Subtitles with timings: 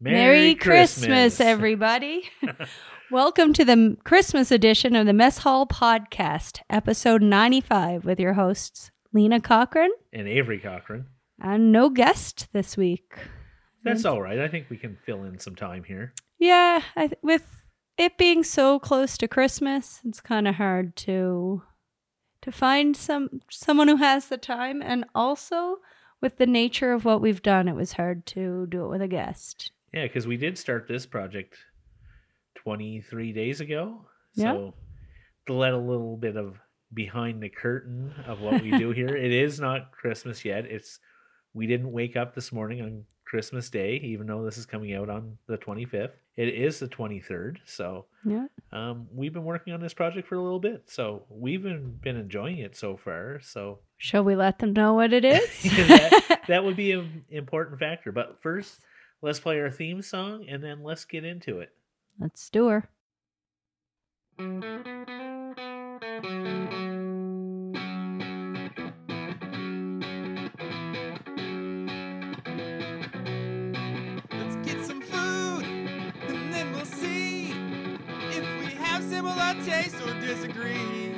[0.00, 2.30] Merry, Christmas, everybody.
[3.10, 8.92] Welcome to the Christmas edition of the Mess Hall Podcast, episode 95, with your hosts,
[9.12, 11.06] Lena Cochran, and Avery Cochran.
[11.40, 13.12] and no guest this week.
[13.82, 14.12] That's mm.
[14.12, 14.38] all right.
[14.38, 16.12] I think we can fill in some time here.
[16.38, 17.64] Yeah, I th- with
[17.96, 21.64] it being so close to Christmas, it's kind of hard to
[22.42, 25.78] to find some someone who has the time, and also
[26.20, 29.08] with the nature of what we've done, it was hard to do it with a
[29.08, 29.72] guest.
[29.92, 31.56] Yeah, because we did start this project
[32.56, 34.04] 23 days ago.
[34.34, 34.52] Yeah.
[34.52, 34.74] So
[35.46, 36.58] to let a little bit of
[36.92, 40.66] behind the curtain of what we do here, it is not Christmas yet.
[40.66, 40.98] It's
[41.54, 45.08] we didn't wake up this morning on Christmas Day, even though this is coming out
[45.10, 46.12] on the 25th.
[46.36, 47.56] It is the 23rd.
[47.66, 48.46] So Yeah.
[48.72, 50.84] um, we've been working on this project for a little bit.
[50.86, 53.40] So we've been, been enjoying it so far.
[53.42, 55.62] So Shall we let them know what it is?
[55.62, 58.12] that, that would be an important factor.
[58.12, 58.80] But first,
[59.22, 61.70] let's play our theme song and then let's get into it.
[62.20, 62.88] Let's do her.
[74.30, 75.64] Let's get some food,
[76.28, 77.52] and then we'll see
[78.30, 81.14] if we have similar tastes or disagree.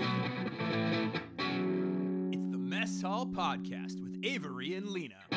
[2.32, 5.29] It's the Mess Hall Podcast with Avery and Lena.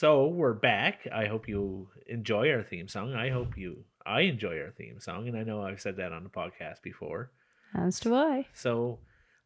[0.00, 1.06] So we're back.
[1.14, 3.12] I hope you enjoy our theme song.
[3.12, 6.24] I hope you I enjoy our theme song, and I know I've said that on
[6.24, 7.30] the podcast before.
[7.74, 8.46] As do I.
[8.54, 9.00] So,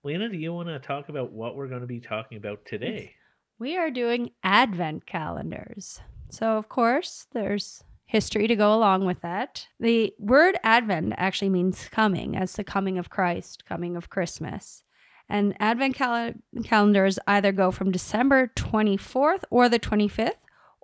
[0.05, 3.16] Lena, do you want to talk about what we're going to be talking about today?
[3.58, 6.00] We are doing advent calendars.
[6.30, 9.66] So, of course, there's history to go along with that.
[9.80, 14.84] The word advent actually means coming, as the coming of Christ, coming of Christmas.
[15.28, 20.33] And advent cal- calendars either go from December 24th or the 25th,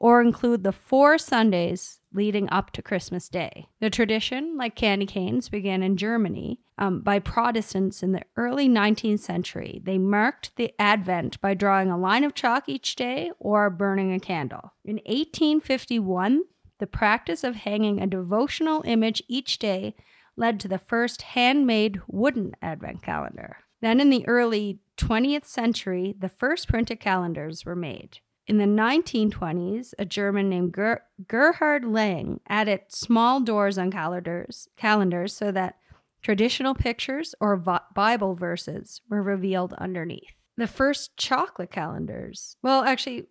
[0.01, 3.69] or include the four Sundays leading up to Christmas Day.
[3.81, 9.21] The tradition, like candy canes, began in Germany um, by Protestants in the early 19th
[9.21, 9.81] century.
[9.85, 14.19] They marked the Advent by drawing a line of chalk each day or burning a
[14.19, 14.73] candle.
[14.85, 16.45] In 1851,
[16.79, 19.95] the practice of hanging a devotional image each day
[20.35, 23.59] led to the first handmade wooden Advent calendar.
[23.83, 28.21] Then, in the early 20th century, the first printed calendars were made.
[28.51, 35.37] In the 1920s, a German named Ger- Gerhard Lang added small doors on calendars, calendars
[35.37, 35.77] so that
[36.21, 37.57] traditional pictures or
[37.95, 40.35] Bible verses were revealed underneath.
[40.57, 43.29] The first chocolate calendars, well, actually,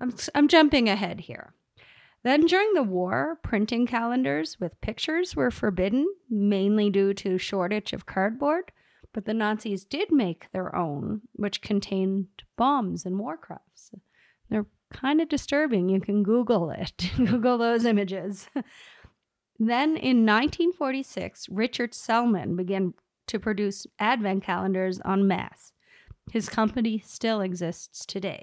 [0.00, 1.52] I'm, I'm jumping ahead here.
[2.22, 8.06] Then, during the war, printing calendars with pictures were forbidden, mainly due to shortage of
[8.06, 8.72] cardboard.
[9.12, 13.90] But the Nazis did make their own, which contained bombs and war crafts.
[14.92, 15.88] Kind of disturbing.
[15.88, 17.10] You can Google it.
[17.16, 18.48] Google those images.
[19.58, 22.94] then in 1946, Richard Sellmer began
[23.26, 25.72] to produce advent calendars en masse.
[26.30, 28.42] His company still exists today.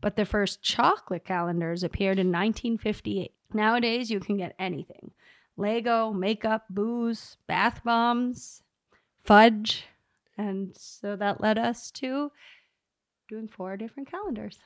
[0.00, 3.32] But the first chocolate calendars appeared in 1958.
[3.52, 5.12] Nowadays, you can get anything
[5.56, 8.62] Lego, makeup, booze, bath bombs,
[9.22, 9.86] fudge.
[10.38, 12.32] And so that led us to
[13.28, 14.58] doing four different calendars.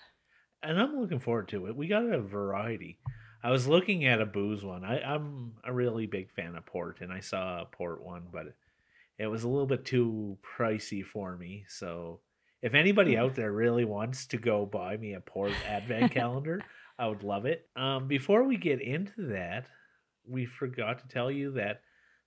[0.65, 1.77] And I'm looking forward to it.
[1.77, 2.99] We got a variety.
[3.43, 4.85] I was looking at a booze one.
[4.85, 8.55] I, I'm a really big fan of port, and I saw a port one, but
[9.19, 11.65] it was a little bit too pricey for me.
[11.69, 12.21] So,
[12.63, 16.63] if anybody out there really wants to go buy me a port advent calendar,
[16.99, 17.69] I would love it.
[17.77, 19.67] Um, before we get into that,
[20.27, 21.83] we forgot to tell you that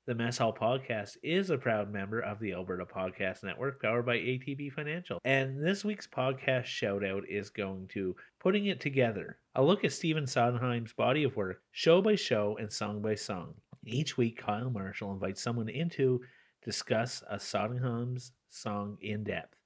[0.08, 4.16] the Mess Hall Podcast is a proud member of the Alberta Podcast Network, powered by
[4.16, 5.20] ATB Financial.
[5.26, 9.92] And this week's podcast shout out is going to Putting It Together, a look at
[9.92, 13.56] Stephen Sondheim's body of work, show by show and song by song.
[13.86, 16.22] Each week, Kyle Marshall invites someone in to
[16.64, 19.58] discuss a Sondheim's song in depth.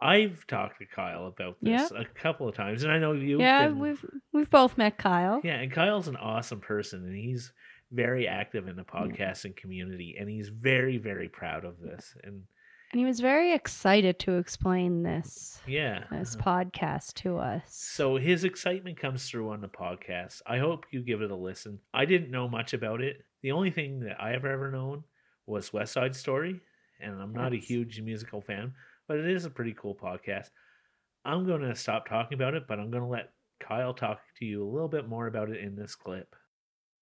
[0.00, 3.38] I've talked to Kyle about this a couple of times, and I know you.
[3.38, 5.40] yeah, we've we've both met Kyle.
[5.44, 7.52] Yeah, and Kyle's an awesome person, and he's
[7.94, 12.14] very active in the podcasting community, and he's very, very proud of this.
[12.22, 12.42] And
[12.92, 16.62] And he was very excited to explain this yeah, this uh-huh.
[16.62, 17.62] podcast to us.
[17.68, 20.42] so his excitement comes through on the podcast.
[20.46, 21.80] I hope you give it a listen.
[21.92, 23.24] I didn't know much about it.
[23.42, 25.04] The only thing that I have ever known
[25.46, 26.60] was West Side Story,
[27.00, 28.72] and I'm not a huge musical fan,
[29.06, 30.48] but it is a pretty cool podcast.
[31.24, 34.44] I'm going to stop talking about it, but I'm going to let Kyle talk to
[34.44, 36.34] you a little bit more about it in this clip.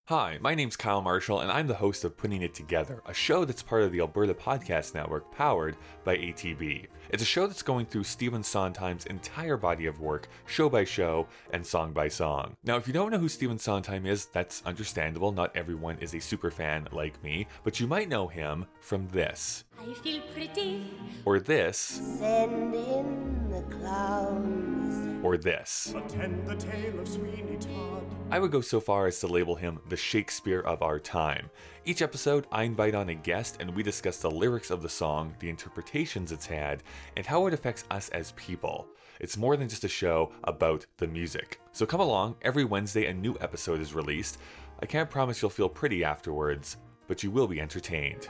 [0.06, 3.44] Hi, my name's Kyle Marshall, and I'm the host of Putting It Together, a show
[3.44, 6.87] that's part of the Alberta Podcast Network powered by ATB.
[7.10, 11.28] It's a show that's going through Stephen Sondheim's entire body of work, show by show
[11.52, 12.56] and song by song.
[12.64, 15.31] Now, if you don't know who Stephen Sondheim is, that's understandable.
[15.31, 19.62] Not everyone is a super fan like me, but you might know him from this,
[19.81, 20.82] I feel pretty.
[21.25, 25.01] or this, Send in the clowns.
[25.23, 25.95] Or this.
[25.97, 28.05] Attend the tale of Sweeney Todd.
[28.31, 31.51] I would go so far as to label him the Shakespeare of our time.
[31.85, 35.35] Each episode, I invite on a guest and we discuss the lyrics of the song,
[35.39, 36.83] the interpretations it's had,
[37.17, 38.87] and how it affects us as people.
[39.21, 41.61] It's more than just a show about the music.
[41.73, 44.39] So come along, every Wednesday a new episode is released.
[44.81, 46.77] I can't promise you'll feel pretty afterwards,
[47.07, 48.29] but you will be entertained.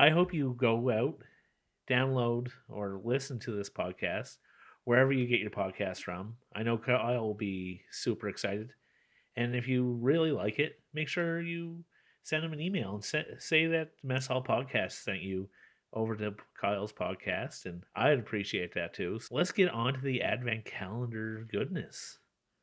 [0.00, 1.18] I hope you go out,
[1.88, 4.38] download, or listen to this podcast
[4.84, 6.36] wherever you get your podcast from.
[6.54, 8.72] I know Kyle will be super excited.
[9.36, 11.84] And if you really like it, make sure you
[12.22, 15.50] send him an email and say, say that Mess Hall Podcast sent you
[15.92, 17.66] over to Kyle's podcast.
[17.66, 19.18] And I'd appreciate that too.
[19.20, 22.18] So let's get on to the Advent calendar goodness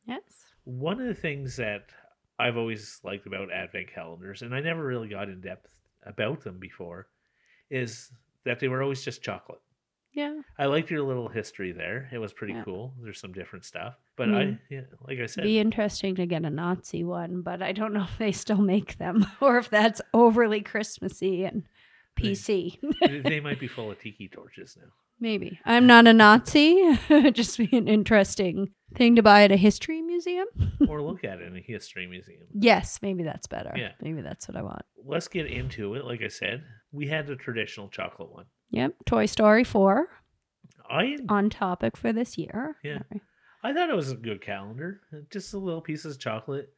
[0.07, 0.24] Yes.
[0.63, 1.89] one of the things that
[2.39, 5.69] I've always liked about advent calendars, and I never really got in depth
[6.04, 7.07] about them before,
[7.69, 8.12] is
[8.46, 9.60] that they were always just chocolate.
[10.14, 10.42] Yeah.
[10.58, 12.10] I liked your little history there.
[12.12, 12.64] It was pretty Yeah.
[12.64, 12.94] cool.
[13.04, 14.36] There's some different stuff, but Mm.
[14.56, 17.94] I, yeah, like I said, Be interesting to get a Nazi one, but I don't
[17.94, 21.64] know if they still make them or if that's overly Christmassy and
[22.16, 22.80] PC.
[23.02, 24.90] they- they might be full of tiki torches now.
[25.20, 25.60] Maybe.
[25.66, 26.96] I'm not a Nazi.
[27.31, 30.46] Just be an interesting thing to buy at a history museum.
[30.88, 32.44] or look at it in a history museum.
[32.54, 33.74] Yes, maybe that's better.
[33.75, 33.92] Yeah.
[34.02, 34.84] Maybe that's what I want.
[35.04, 36.06] Let's get into it.
[36.06, 38.45] Like I said, we had the traditional chocolate one.
[38.72, 38.94] Yep.
[39.06, 40.07] Toy Story 4
[40.89, 42.78] I on topic for this year.
[42.84, 43.00] Yeah.
[43.63, 45.01] I thought it was a good calendar.
[45.31, 46.69] Just a little piece of chocolate,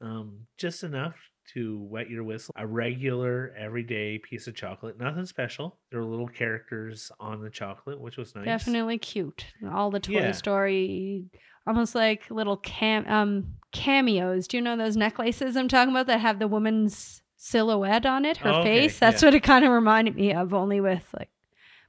[0.00, 1.16] um, just enough
[1.54, 2.54] to wet your whistle.
[2.56, 4.98] A regular, everyday piece of chocolate.
[4.98, 5.78] Nothing special.
[5.90, 8.44] There were little characters on the chocolate, which was nice.
[8.44, 9.46] Definitely cute.
[9.70, 10.32] All the Toy Yeah.
[10.32, 11.26] Story,
[11.66, 14.46] almost like little cam um cameos.
[14.46, 18.38] Do you know those necklaces I'm talking about that have the woman's silhouette on it,
[18.38, 18.98] her Oh, okay, face?
[18.98, 19.26] That's yeah.
[19.28, 21.30] what it kind of reminded me of, only with like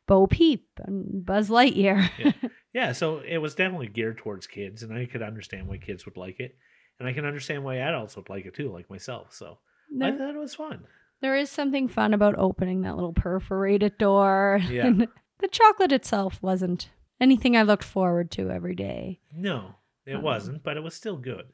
[0.08, 2.10] Bo Peep and Buzz Lightyear.
[2.18, 2.32] Yeah.
[2.74, 6.18] Yeah, so it was definitely geared towards kids, and I could understand why kids would
[6.18, 6.56] like it,
[6.98, 9.28] and I can understand why adults would like it too, like myself.
[9.32, 9.60] So
[10.02, 10.86] I thought it was fun.
[11.22, 14.60] there is something fun about opening that little perforated door.
[14.68, 14.88] Yeah.
[14.88, 15.08] And
[15.38, 16.90] the chocolate itself wasn't
[17.22, 19.20] anything I looked forward to every day.
[19.32, 19.76] No,
[20.08, 21.46] it Um, wasn't, but it was still good.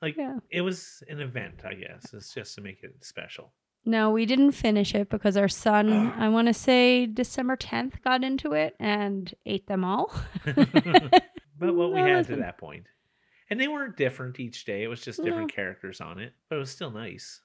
[0.00, 0.38] Like Yeah.
[0.50, 2.12] it was an event, I guess.
[2.14, 3.52] It's just to make it special.
[3.84, 8.22] No, we didn't finish it because our son, I want to say December 10th, got
[8.24, 10.12] into it and ate them all.
[10.44, 12.86] but what we had to that point.
[13.50, 14.82] And they weren't different each day.
[14.82, 17.40] It was just different characters on it, but it was still nice.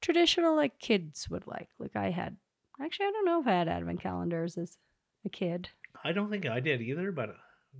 [0.00, 1.68] Traditional, like kids would like.
[1.80, 2.36] Like I had,
[2.80, 4.78] actually, I don't know if I had advent calendars as
[5.24, 5.68] a kid.
[6.04, 7.34] I don't think I did either, but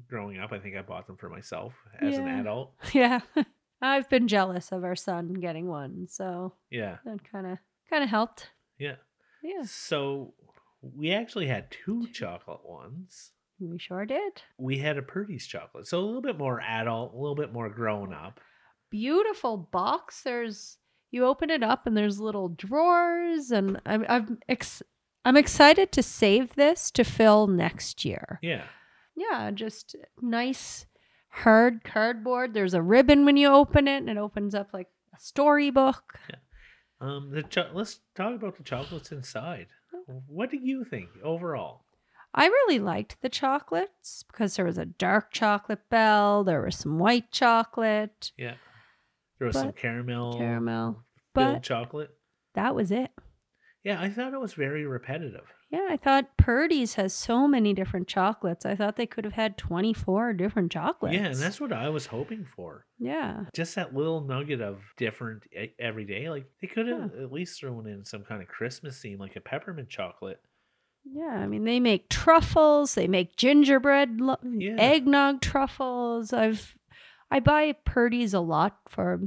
[0.08, 2.74] growing up, I think I bought them for myself as an adult.
[2.92, 3.20] Yeah.
[3.80, 6.06] I've been jealous of our son getting one.
[6.08, 6.98] So Yeah.
[7.04, 7.58] that kind of,
[7.90, 8.50] kind of helped.
[8.78, 8.96] Yeah.
[9.42, 10.34] Yeah, So
[10.82, 13.32] we actually had two chocolate ones.
[13.60, 14.42] we sure did.
[14.58, 15.86] We had a Purdy's chocolate.
[15.86, 18.40] So a little bit more adult, a little bit more grown up.
[18.90, 20.22] beautiful box.
[20.22, 20.78] There's
[21.10, 24.82] you open it up and there's little drawers, and I'm I'm ex-
[25.24, 28.38] I'm excited to save this to fill next year.
[28.42, 28.64] Yeah.
[29.16, 30.86] Yeah, just nice
[31.42, 32.54] hard cardboard.
[32.54, 36.18] There's a ribbon when you open it, and it opens up like a storybook.
[36.30, 36.36] Yeah.
[37.00, 39.68] Um the cho- let's talk about the chocolates inside.
[40.26, 41.84] What do you think overall?
[42.34, 46.98] I really liked the chocolates because there was a dark chocolate bell, there was some
[46.98, 48.54] white chocolate, Yeah.
[49.38, 51.04] There was some caramel caramel,
[51.34, 52.10] but chocolate.
[52.54, 53.10] that was it.
[53.84, 55.46] Yeah, I thought it was very repetitive.
[55.70, 58.64] Yeah, I thought Purdy's has so many different chocolates.
[58.64, 61.14] I thought they could have had 24 different chocolates.
[61.14, 62.86] Yeah, and that's what I was hoping for.
[62.98, 63.44] Yeah.
[63.54, 66.30] Just that little nugget of different e- every day.
[66.30, 69.42] Like they could have at least thrown in some kind of Christmas theme, like a
[69.42, 70.40] peppermint chocolate.
[71.04, 74.76] Yeah, I mean they make truffles, they make gingerbread lo- Yeah.
[74.78, 76.32] eggnog truffles.
[76.32, 76.74] I've
[77.30, 79.20] I buy Purdy's a lot for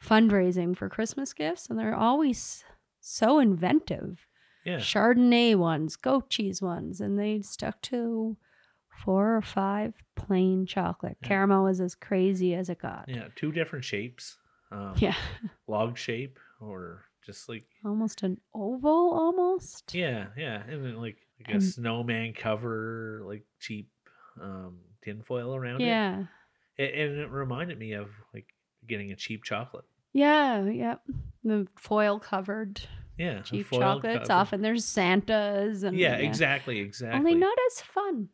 [0.00, 2.62] fundraising for Christmas gifts and they're always
[3.00, 4.27] so inventive.
[4.68, 8.36] Yeah, Chardonnay ones, goat cheese ones, and they stuck to
[9.04, 11.16] four or five plain chocolate.
[11.22, 11.28] Yeah.
[11.28, 13.04] Caramel was as crazy as it got.
[13.08, 14.38] yeah, two different shapes.
[14.70, 15.14] Um, Yeah.
[15.66, 19.94] log shape or just like Almost an oval almost.
[19.94, 23.90] yeah, yeah, and then like like a And- snowman cover, like cheap
[24.40, 25.86] um, tinfoil around it.
[25.86, 26.24] Yeah.
[26.76, 26.82] it.
[26.94, 28.46] A- And it reminded me of like
[28.86, 29.84] getting a cheap chocolate.
[30.12, 31.02] Yeah, yep.
[31.44, 32.80] The foil covered
[33.18, 34.28] Yeah, cheap chocolates.
[34.28, 34.40] cover.
[34.40, 37.18] Often there's Santas and Yeah, exactly, exactly.
[37.18, 38.28] Only not as fun.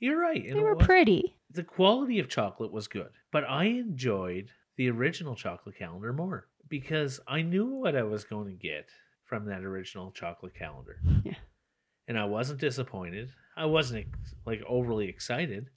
[0.00, 0.42] You're right.
[0.48, 1.36] They were pretty.
[1.50, 7.18] The quality of chocolate was good, but I enjoyed the original chocolate calendar more because
[7.26, 8.88] I knew what I was going to get
[9.24, 10.98] from that original chocolate calendar.
[11.24, 11.34] Yeah.
[12.06, 13.30] And I wasn't disappointed.
[13.56, 14.06] I wasn't
[14.46, 15.68] like overly excited.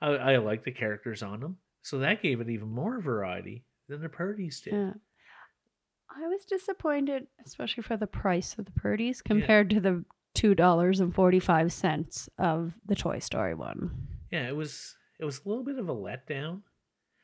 [0.00, 1.56] I, I liked the characters on them.
[1.80, 4.74] So that gave it even more variety than the Purdy's did.
[4.74, 4.92] Yeah.
[6.16, 10.04] I was disappointed, especially for the price of the Purdy's compared to the
[10.34, 14.08] two dollars and forty five cents of the Toy Story one.
[14.30, 16.62] Yeah, it was it was a little bit of a letdown.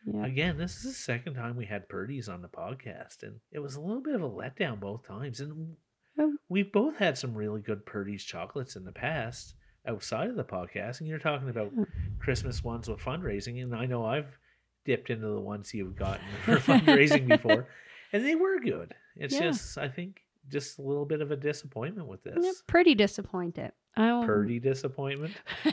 [0.07, 0.25] Yeah.
[0.25, 3.75] Again, this is the second time we had Purdy's on the podcast, and it was
[3.75, 5.41] a little bit of a letdown both times.
[5.41, 5.77] And
[6.21, 6.37] Oh.
[6.49, 9.55] we've both had some really good Purdy's chocolates in the past
[9.87, 10.99] outside of the podcast.
[11.01, 11.83] And you're talking about Hmm.
[12.19, 14.39] Christmas ones with fundraising, and I know I've
[14.85, 17.67] dipped into the ones you've gotten for fundraising before,
[18.13, 18.95] and they were good.
[19.17, 19.41] It's Yeah.
[19.43, 22.63] just, I think, just a little bit of a disappointment with Yeah, this.
[22.67, 23.73] pretty disappointed.
[23.97, 24.23] Oh.
[24.23, 25.35] I Purdy disappointment.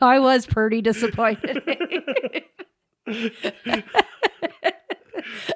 [0.00, 1.62] I was pretty disappointed.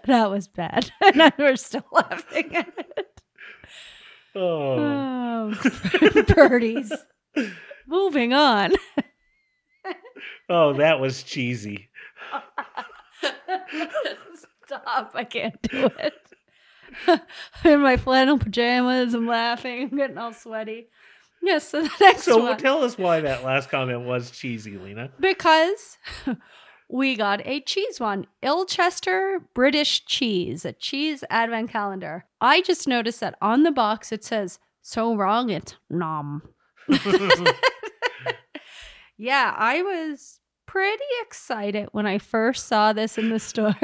[0.07, 0.90] that was bad.
[1.00, 3.21] and we're still laughing at it.
[4.35, 5.52] Oh.
[5.54, 6.92] Oh, birdies.
[7.87, 8.73] Moving on.
[10.49, 11.88] Oh, that was cheesy.
[14.67, 15.12] Stop.
[15.14, 16.14] I can't do it.
[17.07, 17.21] I'm
[17.73, 19.14] in my flannel pajamas.
[19.14, 19.88] I'm laughing.
[19.91, 20.88] I'm getting all sweaty.
[21.43, 22.59] Yes, so the next So one.
[22.59, 25.11] tell us why that last comment was cheesy, Lena.
[25.19, 25.99] because
[26.88, 32.26] we got a cheese one Ilchester British cheese, a cheese advent calendar.
[32.41, 36.43] I just noticed that on the box it says, so wrong, it's nom.
[39.19, 40.41] Yeah, I was
[40.73, 43.75] pretty excited when I first saw this in the store.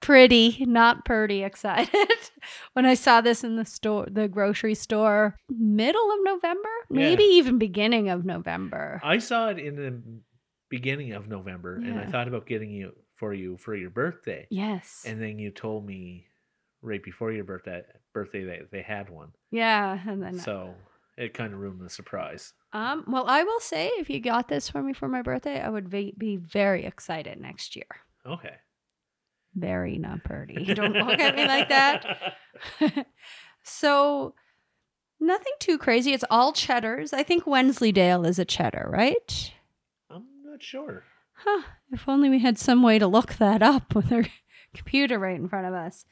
[0.00, 2.08] pretty, not pretty excited
[2.74, 7.58] when I saw this in the store, the grocery store, middle of November, maybe even
[7.58, 9.00] beginning of November.
[9.04, 10.00] I saw it in the
[10.68, 14.46] beginning of November, and I thought about getting you for you for your birthday.
[14.50, 15.04] yes.
[15.06, 16.26] And then you told me
[16.82, 19.32] right before your birthday birthday that they had one.
[19.50, 20.74] yeah, and then So
[21.16, 22.52] it kind of ruined the surprise.
[22.74, 25.68] Um well, I will say if you got this for me for my birthday, I
[25.68, 27.86] would be, be very excited next year.
[28.26, 28.54] Okay.
[29.54, 30.64] Very not pretty.
[30.74, 32.36] Don't look at me like that.
[33.62, 34.34] so
[35.20, 36.12] nothing too crazy.
[36.12, 37.12] It's all cheddars.
[37.12, 39.52] I think Wensleydale is a cheddar, right?
[40.10, 41.04] I'm not sure.
[41.34, 41.62] Huh.
[41.92, 44.24] If only we had some way to look that up with our
[44.74, 46.04] computer right in front of us.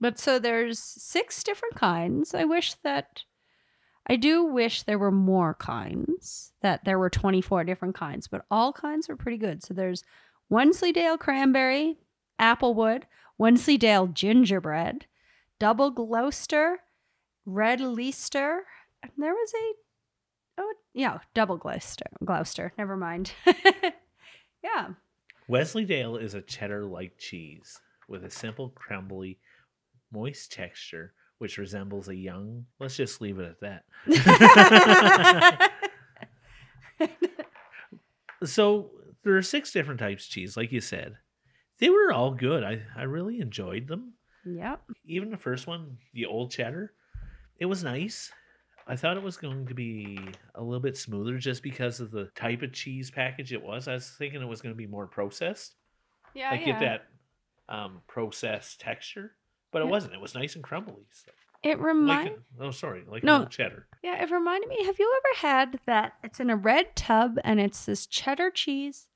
[0.00, 2.34] But so there's six different kinds.
[2.34, 3.22] I wish that
[4.06, 8.72] I do wish there were more kinds, that there were 24 different kinds, but all
[8.72, 9.62] kinds are pretty good.
[9.62, 10.04] So there's
[10.50, 11.96] Wensleydale cranberry,
[12.38, 13.04] applewood,
[13.38, 15.06] Wensleydale gingerbread,
[15.58, 16.80] double Gloucester,
[17.46, 18.64] red Leicester,
[19.02, 19.72] and there was a
[20.60, 22.06] oh yeah, double Gloucester.
[22.24, 23.32] Gloucester, never mind.
[24.62, 24.88] yeah.
[25.48, 29.38] Wensleydale is a cheddar like cheese with a simple, crumbly,
[30.12, 32.66] moist texture which resembles a young.
[32.80, 35.70] Let's just leave it at that.
[38.44, 38.90] so
[39.22, 41.16] there are six different types of cheese, like you said.
[41.78, 42.62] They were all good.
[42.62, 44.12] I, I really enjoyed them.
[44.44, 44.82] yep.
[45.06, 46.92] Even the first one, the old cheddar,
[47.58, 48.30] it was nice.
[48.86, 50.18] I thought it was going to be
[50.54, 53.88] a little bit smoother just because of the type of cheese package it was.
[53.88, 55.74] I was thinking it was going to be more processed
[56.34, 56.50] Yeah.
[56.50, 56.66] like yeah.
[56.66, 57.06] get that
[57.66, 59.32] um processed texture
[59.74, 59.90] but it Yeah.
[59.90, 61.30] wasn't it was nice and crumbly so,
[61.62, 63.44] It like remind oh sorry like No.
[63.44, 64.82] cheddar Yeah, it reminded me.
[64.84, 66.14] Have you ever had that?
[66.22, 69.08] It's in a red tub and it's this cheddar cheese,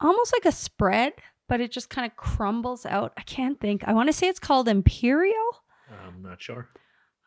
[0.00, 1.14] almost like a spread,
[1.48, 3.12] but it just kind of crumbles out.
[3.16, 3.82] I can't think.
[3.86, 5.62] I want to say it's called Imperial.
[5.90, 6.68] i'm not sure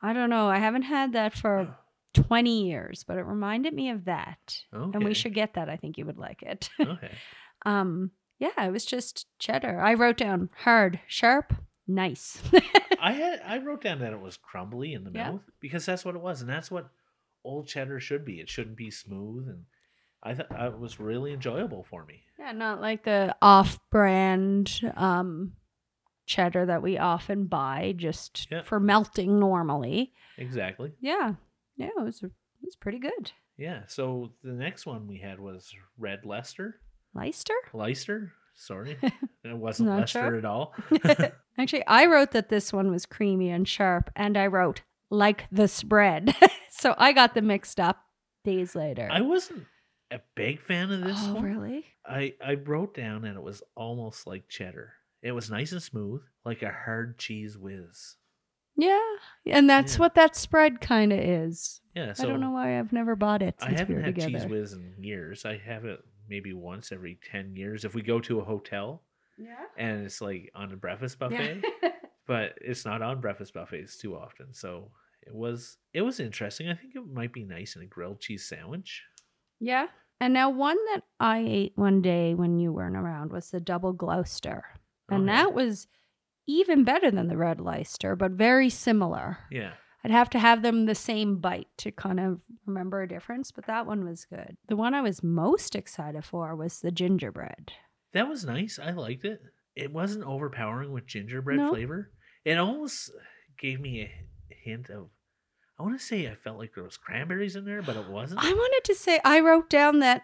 [0.02, 0.48] I don't know.
[0.48, 1.76] I haven't had that for
[2.14, 4.64] 20 years, but it reminded me of that.
[4.74, 4.92] Okay.
[4.96, 5.68] And we should get that.
[5.70, 6.70] I think you would like it.
[6.80, 7.12] okay
[7.66, 9.82] um, yeah, it was just cheddar.
[9.82, 11.54] I wrote down hard, sharp,
[11.89, 12.41] nice.
[13.01, 15.31] i had i wrote down that it was crumbly in the Yeah.
[15.31, 16.89] mouth because that's what it was and that's what
[17.43, 19.63] old cheddar should be it shouldn't be smooth and
[20.22, 25.53] i thought it was really enjoyable for me Yeah, not like the off-brand um,
[26.25, 28.62] cheddar that we often buy just Yeah.
[28.62, 30.13] for melting normally.
[30.38, 31.34] exactly Yeah,
[31.77, 32.31] yeah, it was it
[32.63, 33.31] was pretty good.
[33.58, 36.81] yeah so the next one we had was red leicester
[37.15, 37.55] Leicester.
[37.74, 38.98] leicester sorry
[39.44, 40.36] it wasn't Not sure.
[40.36, 40.74] at all
[41.58, 45.68] Actually, I wrote that this one was creamy and sharp, and I wrote like the
[45.68, 46.34] spread.
[46.70, 47.98] so I got them mixed up
[48.46, 49.10] days later.
[49.12, 49.66] I wasn't
[50.10, 51.44] a big fan of this oh, one.
[51.44, 51.86] really?
[52.06, 54.94] I I wrote down and it was almost like cheddar.
[55.22, 58.16] It was nice and smooth, like a hard cheese whiz.
[58.78, 58.98] Yeah.
[59.46, 60.00] And that's Yeah.
[60.00, 61.82] what that spread kind of is.
[61.94, 64.16] Yeah, so I don't know why I've never bought it I we haven't were had
[64.16, 64.39] together.
[64.39, 65.44] cheese whiz in years.
[65.44, 66.00] I have it
[66.30, 67.84] maybe once every ten years.
[67.86, 69.04] If we go to a hotel
[69.38, 69.56] yeah.
[69.78, 71.64] and it's like on a breakfast buffet,
[72.28, 74.54] but it's not on breakfast buffets too often.
[74.54, 74.92] So
[75.26, 76.70] it was it was interesting.
[76.70, 79.04] I think it might be nice in a grilled cheese sandwich.
[79.60, 79.88] yeah.
[80.22, 83.94] And now one that I ate one day when you weren't around was the double
[83.94, 84.66] Gloucester.
[85.10, 85.42] And oh, Okay.
[85.44, 85.88] that was
[86.46, 89.38] even better than the red Leicester, but very similar.
[89.50, 89.76] Yeah.
[90.03, 93.65] I'd have to have them the same bite to kind of remember a difference, but
[93.68, 94.58] that one was good.
[94.68, 97.74] The one I was most excited for was the gingerbread.
[98.13, 98.79] That was nice.
[98.82, 99.41] I liked it.
[99.75, 101.70] It wasn't overpowering with gingerbread No.
[101.70, 102.12] flavor.
[102.46, 103.12] It almost
[103.60, 104.12] gave me a
[104.63, 105.10] hint of.
[105.77, 108.44] I want to say I felt like there was cranberries in there, but it wasn't.
[108.44, 110.24] I wanted to say I wrote down that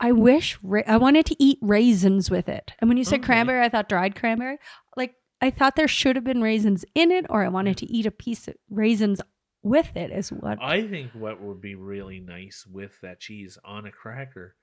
[0.00, 2.72] I wish ra- I wanted to eat raisins with it.
[2.78, 3.26] And when you said Okay.
[3.26, 4.58] cranberry, I thought dried cranberry.
[4.96, 8.06] Like I thought there should have been raisins in it, or I wanted to eat
[8.06, 9.20] a piece of raisins
[9.62, 10.10] with it.
[10.10, 14.56] Is what I think what would be really nice with that cheese on a cracker,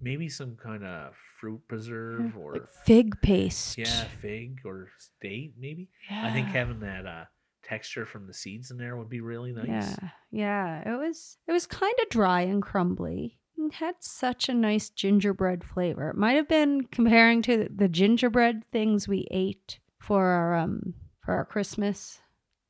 [0.00, 3.76] maybe some kind of fruit preserve or like fig paste.
[3.78, 4.88] yeah, fig or
[5.20, 5.54] date.
[5.58, 6.26] Maybe Yeah.
[6.26, 7.24] I think having that uh,
[7.62, 9.66] texture from the seeds in there would be really nice.
[9.68, 10.94] Yeah, yeah.
[10.94, 13.38] It was it was kind of dry and crumbly.
[13.72, 16.10] Had such a nice gingerbread flavor.
[16.10, 20.94] It might have been comparing to the gingerbread things we ate for our um
[21.24, 22.20] for our Christmas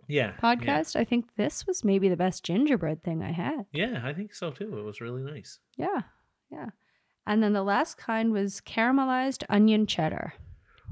[0.07, 0.33] Yeah, yeah.
[0.41, 0.97] podcast.
[0.97, 3.67] I think this was maybe the best gingerbread thing I had.
[3.73, 4.79] Yeah, I think so too.
[4.79, 5.59] It was really nice.
[5.77, 6.03] Yeah,
[6.51, 6.71] yeah.
[7.27, 10.35] And then the last kind was caramelized onion cheddar.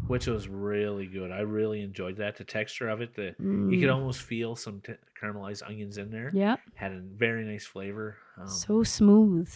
[0.09, 1.31] which was really good.
[1.31, 2.37] I really enjoyed that.
[2.37, 3.81] The texture of it, the you Mm.
[3.81, 6.31] could almost feel some t- caramelized onions in there.
[6.35, 8.17] Yeah, Had a very nice flavor.
[8.37, 9.53] Um, so smooth.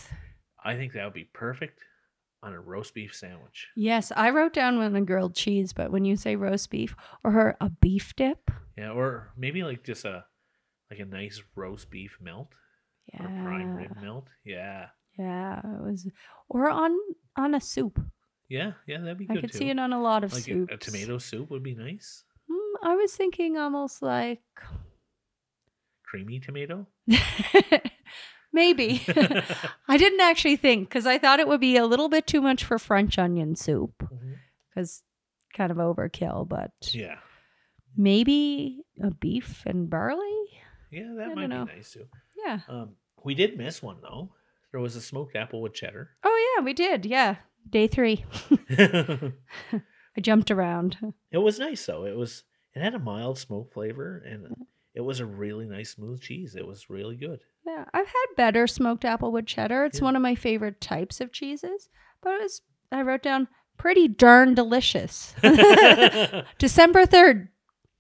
[0.62, 1.81] I think that would be perfect
[2.43, 3.69] on a roast beef sandwich.
[3.76, 7.57] Yes, I wrote down one a grilled cheese, but when you say roast beef or
[7.61, 10.25] a beef dip, Yeah, or maybe like just a
[10.90, 12.49] like a nice roast beef melt
[13.12, 14.28] yeah, or prime rib melt.
[14.45, 14.87] Yeah,
[15.19, 16.09] yeah, it was,
[16.49, 16.97] or on
[17.37, 18.00] on a soup.
[18.49, 18.99] yeah, yeah.
[19.00, 19.58] That'd be I good I could too.
[19.58, 22.23] see it on a lot of like a, a tomato soup would be nice.
[22.50, 24.43] Mm, I was thinking almost like
[26.04, 26.87] Creamy tomato.
[28.56, 29.04] maybe.
[29.88, 32.64] I didn't actually think because I thought it would be a little bit too much
[32.64, 34.02] for French onion soup
[34.69, 35.04] because
[35.54, 37.19] kind of overkill, but Yeah,
[37.97, 40.45] maybe a beef and barley.
[40.90, 41.12] yeah.
[41.16, 41.66] That don't might know.
[41.66, 42.06] be nice too.
[42.45, 42.60] Yeah.
[42.69, 44.32] Um, we did miss one though.
[44.73, 46.10] There was a smoked apple with cheddar.
[46.25, 47.06] Oh yeah, we did.
[47.06, 47.36] Yeah,
[47.71, 48.25] day three.
[48.71, 50.97] I jumped around.
[51.30, 52.04] It was nice though.
[52.04, 52.42] It was
[52.75, 54.54] it had a mild smoke flavor and
[54.97, 56.56] it was a really nice smooth cheese.
[56.56, 57.41] It was really good.
[57.67, 59.85] Yeah, I've had better smoked applewood cheddar.
[59.85, 60.04] It's Yeah.
[60.04, 61.89] one of my favorite types of cheeses,
[62.23, 65.35] but it was I wrote down pretty darn delicious.
[66.59, 67.49] December 3rd.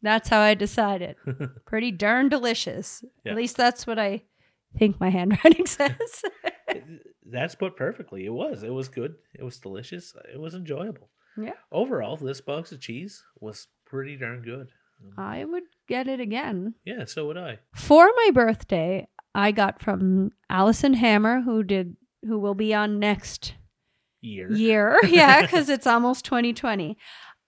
[0.02, 1.16] That's how I decided.
[1.66, 3.02] Pretty darn delicious.
[3.24, 3.32] Yeah.
[3.32, 4.22] At least that's what I
[4.78, 6.22] think my handwriting says.
[7.24, 8.24] That's put perfectly.
[8.24, 8.62] It was.
[8.62, 9.16] It was good.
[9.34, 10.14] It was delicious.
[10.32, 11.08] It was enjoyable.
[11.36, 11.54] yeah.
[11.72, 14.68] Overall, this box of cheese was pretty darn good.
[15.04, 16.74] Um, I would get it again.
[16.84, 17.58] yeah, so would I.
[17.74, 23.54] For my birthday, I got from Allison Hammer, who did who will be on next
[24.20, 24.50] Year.
[24.52, 24.98] year.
[25.08, 26.96] yeah, because it's almost 2020.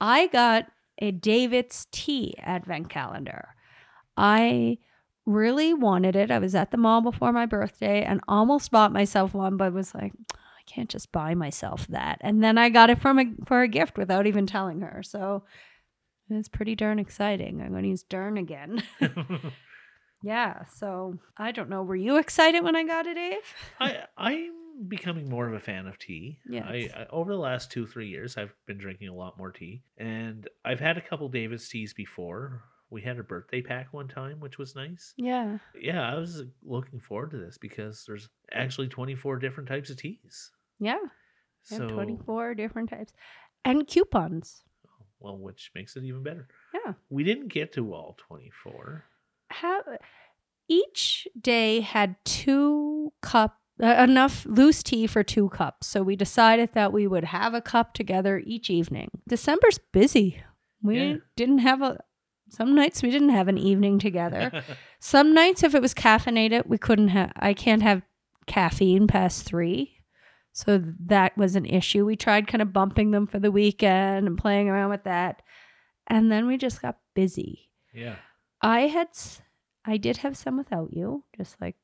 [0.01, 0.67] I got
[1.01, 3.49] a David's Tea advent calendar.
[4.17, 4.79] I
[5.27, 6.31] really wanted it.
[6.31, 9.95] I was at the mall before my birthday and almost bought myself one, but was
[9.95, 12.19] like, I can't just buy myself that.
[12.21, 15.03] And then I got it from a for a gift without even telling her.
[15.03, 15.45] So
[16.31, 17.61] it's pretty darn exciting.
[17.61, 18.83] I'm going to use darn again.
[20.23, 20.65] yeah.
[20.77, 21.83] So I don't know.
[21.83, 23.39] Were you excited when I got it, Dave?
[23.81, 24.53] I I'm
[24.89, 26.39] becoming more of a fan of tea.
[26.49, 26.67] Yeah.
[26.67, 29.83] I, I over the last two three years, I've been drinking a lot more tea,
[29.97, 32.63] and I've had a couple David's teas before.
[32.91, 35.13] We had a birthday pack one time, which was nice.
[35.19, 35.59] Yeah.
[35.79, 40.51] Yeah, I was looking forward to this because there's actually 24 different types of teas.
[40.81, 40.97] Yeah.
[41.65, 43.13] So, 24 different types
[43.63, 44.63] and coupons.
[45.21, 46.49] Well, which makes it even better.
[46.75, 46.95] Yeah.
[47.11, 49.05] We didn't get to all 24.
[49.51, 49.83] How
[50.69, 55.87] each day had two cup uh, enough loose tea for two cups.
[55.87, 59.09] So we decided that we would have a cup together each evening.
[59.29, 60.43] December's busy.
[60.83, 61.17] We Yeah.
[61.37, 61.99] didn't have a
[62.51, 64.65] some nights we didn't have an evening together.
[65.01, 68.03] some nights if it was caffeinated, we couldn't have I can't have
[68.47, 69.98] caffeine past 3.
[70.59, 72.05] So that was an issue.
[72.05, 75.43] We tried kind of bumping them for the weekend and playing around with that.
[76.09, 77.71] And then we just got busy.
[77.95, 78.17] yeah.
[78.61, 79.09] I had
[79.85, 81.77] I did have some without you, just like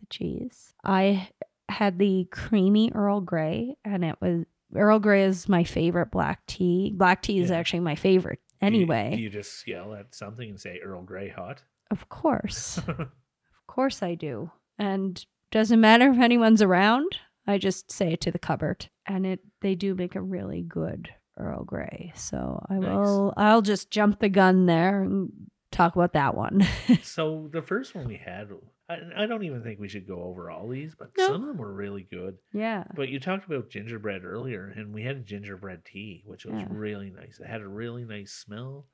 [0.00, 0.72] the cheese.
[0.82, 1.28] I
[1.68, 6.94] had the creamy Earl Grey, and it was Earl Grey is my favorite black tea.
[6.96, 7.56] Black tea is Yeah.
[7.58, 9.12] actually my favorite Do you- anyway.
[9.14, 11.62] do you just yell at something and say Earl Grey hot?
[11.90, 12.80] of course.
[12.88, 14.50] Of course I do.
[14.78, 17.16] And doesn't matter if anyone's around.
[17.46, 18.88] I just say it to the cupboard.
[19.06, 22.12] And it they do make a really good Earl Grey.
[22.14, 22.96] So I Nice.
[22.98, 25.30] will I'll just jump the gun there and
[25.70, 26.66] talk about that one.
[27.02, 28.48] so the first one we had,
[28.90, 31.26] I, I don't even think we should go over all these, but No.
[31.26, 32.36] some of them were really good.
[32.52, 32.84] yeah.
[32.94, 36.66] But you talked about gingerbread earlier, and we had a gingerbread tea, which was Yeah.
[36.70, 37.40] really nice.
[37.40, 38.86] It had a really nice smell.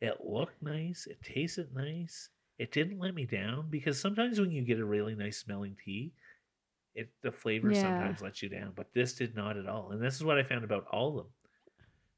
[0.00, 1.06] It looked nice.
[1.10, 2.28] It tasted nice.
[2.58, 6.12] It didn't let me down because sometimes when you get a really nice smelling tea,
[6.94, 7.82] it the flavor Yeah.
[7.82, 8.72] sometimes lets you down.
[8.74, 9.90] But this did not at all.
[9.92, 11.32] And this is what I found about all of them.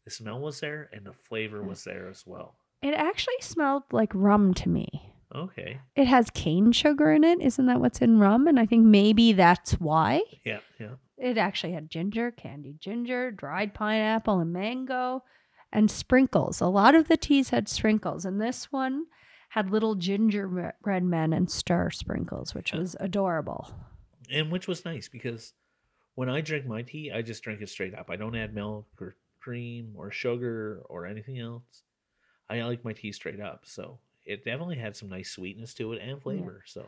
[0.04, 1.68] The smell was there and the flavor hmm.
[1.68, 2.56] was there as well.
[2.82, 5.12] It actually smelled like rum to me.
[5.34, 5.80] Okay.
[5.96, 7.40] It has cane sugar in it.
[7.40, 8.46] Isn't that what's in rum?
[8.46, 10.22] And I think maybe that's why.
[10.44, 10.96] Yeah, yeah.
[11.16, 15.22] It actually had ginger, candied ginger, dried pineapple, and mango,
[15.72, 16.60] and sprinkles.
[16.60, 19.04] A lot of the teas had sprinkles, and this one
[19.50, 22.80] had little gingerbread men and star sprinkles, which Yeah.
[22.80, 23.70] was adorable.
[24.32, 25.52] And which was nice because
[26.14, 28.10] when I drink my tea, I just drink it straight up.
[28.10, 31.82] I don't add milk or cream or sugar or anything else.
[32.50, 36.02] I like my tea straight up, so it definitely had some nice sweetness to it
[36.02, 36.62] and flavor.
[36.66, 36.86] So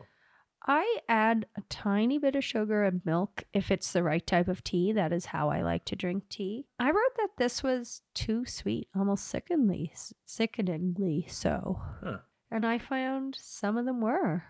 [0.67, 4.63] I add a tiny bit of sugar and milk if it's the right type of
[4.63, 4.91] tea.
[4.91, 6.65] That is how I like to drink tea.
[6.79, 9.93] I wrote that this was too sweet, almost sickeningly,
[10.25, 11.81] sickeningly so.
[12.03, 12.17] Huh.
[12.51, 14.43] And I found some of them were.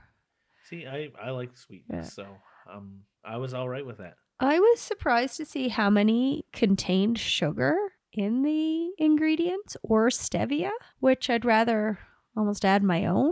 [0.63, 2.27] see, I I like sweetness, so
[2.71, 4.15] um, I was all right with that.
[4.39, 7.75] I was surprised to see how many contained sugar
[8.12, 11.99] in the ingredients or stevia, which I'd rather
[12.36, 13.32] almost add my own.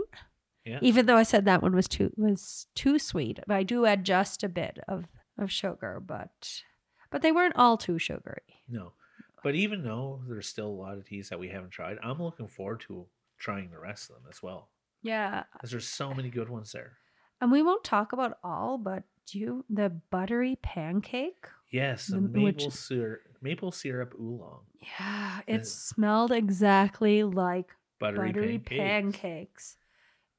[0.64, 0.78] Yeah.
[0.80, 4.04] Even though I said that one was too was too sweet, but I do add
[4.04, 5.04] just a bit of
[5.38, 6.62] of sugar, but
[7.10, 8.62] but they weren't all too sugary.
[8.66, 8.92] No,
[9.42, 12.48] but even though there's still a lot of teas that we haven't tried, I'm looking
[12.48, 13.06] forward to
[13.38, 14.70] trying the rest of them as well
[15.02, 16.92] Yeah, because there's so many good ones there.
[17.42, 21.46] and we won't talk about all, but do you the buttery pancake?
[21.70, 24.62] Yes, the The- which- maple syrup, maple syrup oolong,
[24.98, 29.18] Yeah, it smelled exactly like buttery, buttery pancakes.
[29.20, 29.76] pancakes.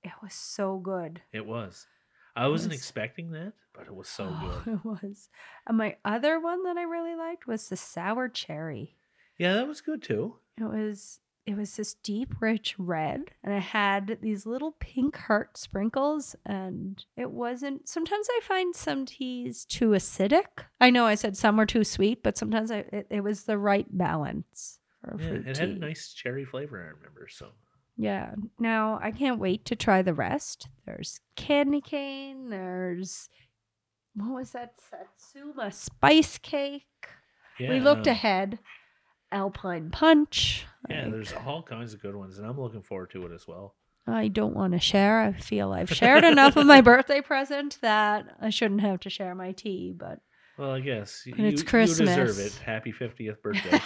[0.03, 1.21] It was so good.
[1.33, 1.87] It was.
[2.35, 4.73] I wasn't was- expecting that, but it was so Oh, good.
[4.75, 5.29] It was.
[5.67, 8.95] And my other one that I really liked was the sour cherry.
[9.37, 10.35] Yeah, that was good too.
[10.57, 15.57] It was it was this deep rich red and it had these little pink heart
[15.57, 20.45] sprinkles and it wasn't sometimes I find some teas too acidic.
[20.81, 23.57] I know I said some were too sweet, but sometimes I, it, it was the
[23.59, 25.59] right balance for a Yeah, fruit it tea.
[25.61, 26.81] had a nice cherry flavor.
[26.81, 27.27] I remember.
[27.29, 27.49] So
[27.95, 28.33] Yeah.
[28.57, 30.67] Now I can't wait to try the rest.
[30.85, 32.49] There's candy cane.
[32.49, 33.29] There's
[34.15, 34.73] what was that?
[34.89, 36.85] Satsuma spice cake.
[37.59, 38.59] yeah, we looked um, ahead.
[39.31, 40.65] Alpine punch.
[40.89, 43.47] Yeah, Like, there's all kinds of good ones, and I'm looking forward to it as
[43.47, 43.75] well.
[44.07, 45.19] I don't want to share.
[45.21, 49.33] I feel I've shared enough of my birthday present that I shouldn't have to share
[49.33, 50.19] my tea, but
[50.57, 52.57] Well, I guess y- And it's you, you deserve Christmas.
[52.57, 52.61] it.
[52.63, 53.79] Happy 50th birthday.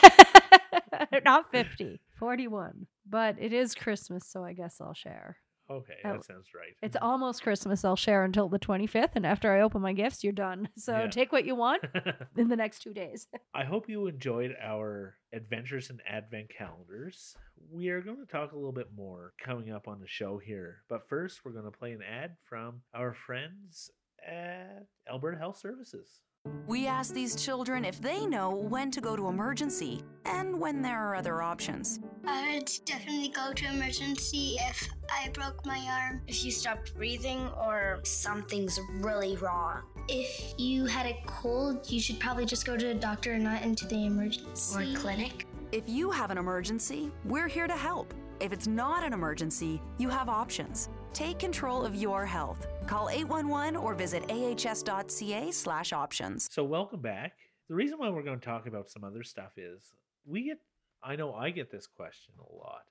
[1.25, 2.87] not 50, 41.
[3.07, 5.37] But it is Christmas, so I guess I'll share.
[5.69, 6.75] Okay, Oh, that sounds right.
[6.81, 7.05] It's mm-hmm.
[7.05, 7.85] almost Christmas.
[7.85, 9.11] I'll share until the 25th.
[9.15, 10.69] And after I open my gifts, you're done.
[10.77, 11.07] So Yeah.
[11.07, 11.83] take what you want
[12.37, 13.27] in the next two days.
[13.53, 17.35] I hope you enjoyed our adventures in advent calendars.
[17.71, 20.83] We are going to talk a little bit more coming up on the show here.
[20.89, 23.91] But first, we're going to play an ad from our friends
[24.25, 26.21] at Alberta Health Services.
[26.69, 30.99] We asked these children if they know when to go to emergency and when there
[30.99, 31.99] are other options.
[32.27, 36.21] I would definitely go to emergency if I broke my arm.
[36.27, 39.81] If you stopped breathing or something's really wrong.
[40.07, 43.63] If you had a cold, you should probably just go to a doctor and not
[43.63, 45.47] into the emergency Or clinic.
[45.71, 48.13] If you have an emergency, we're here to help.
[48.39, 50.89] If it's not an emergency, you have options.
[51.13, 52.67] Take control of your health.
[52.89, 56.47] Call 811 or visit ahs.ca/slash options.
[56.51, 57.33] So, welcome back.
[57.67, 59.93] The reason why we're going to talk about some other stuff is
[60.25, 60.57] we get,
[61.03, 62.81] I know I get this question a lot.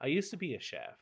[0.00, 0.96] I used to be a chef.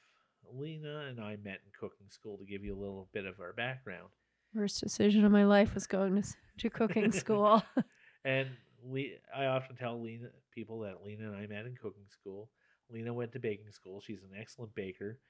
[0.50, 3.52] Lena and I met in cooking school to give you a little bit of our
[3.52, 4.08] background.
[4.54, 7.62] Worst decision of my life was going to, to cooking school.
[8.24, 8.48] And
[8.82, 12.48] we, I often tell Lena people that Lena and I met in cooking school.
[12.88, 14.00] Lena went to baking school.
[14.00, 15.20] She's an excellent baker,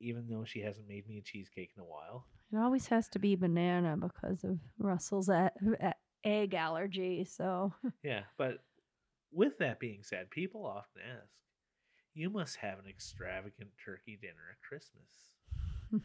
[0.00, 2.24] even though she hasn't made me a cheesecake in a while.
[2.52, 7.24] It always has to be banana because of Russell's a- a- egg allergy.
[7.24, 8.58] So Yeah, but
[9.32, 11.32] with that being said, people often ask,
[12.14, 15.34] "You must have an extravagant turkey dinner at Christmas."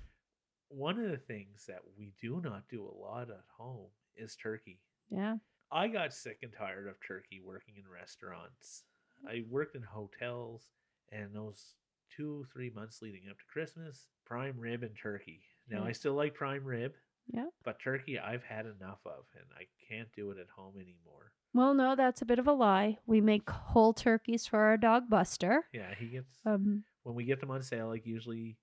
[0.69, 4.79] one of the things that we do not do a lot at home is turkey.
[5.09, 5.37] Yeah.
[5.71, 8.83] I got sick and tired of turkey working in restaurants.
[9.27, 10.63] I worked in hotels,
[11.11, 11.75] and those
[12.15, 15.41] two, three months leading up to Christmas, prime rib and turkey.
[15.79, 15.85] Now.
[15.85, 16.93] I still like prime rib,
[17.31, 17.47] Yeah.
[17.63, 21.31] but turkey I've had enough of, and I can't do it at home anymore.
[21.53, 22.97] Well, no, that's a bit of a lie.
[23.05, 25.65] We make whole turkeys for our dog Buster.
[25.71, 28.57] Yeah, he gets, Um, when we get them on sale, like usually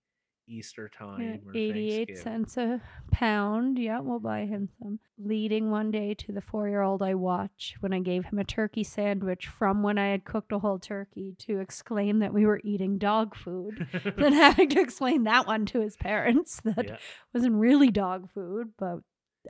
[0.51, 2.81] Easter time or 88 cents a
[3.13, 3.79] pound.
[3.79, 4.99] Yeah, we'll buy him some.
[5.23, 8.45] Leading one day to the four year old I watch when I gave him a
[8.45, 12.61] turkey sandwich from when I had cooked a whole turkey to exclaim that we were
[12.65, 13.87] eating dog food.
[14.17, 16.97] then having to explain that one to his parents that yeah.
[17.33, 18.99] wasn't really dog food, but